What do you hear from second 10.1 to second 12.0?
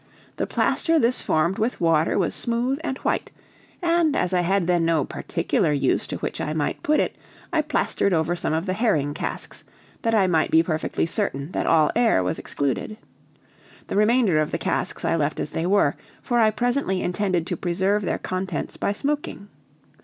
I might be perfectly certain that all